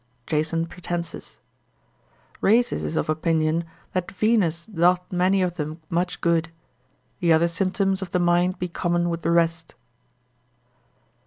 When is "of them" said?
5.43-5.79